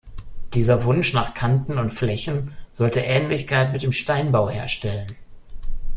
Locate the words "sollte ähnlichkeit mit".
2.73-3.83